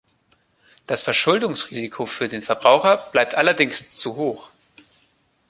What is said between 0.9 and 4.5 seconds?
Verschuldungsrisiko für den Verbraucher bleibt allerdings zu hoch.